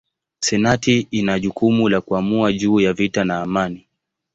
[0.43, 3.87] Senati ina jukumu la kuamua juu ya vita na amani.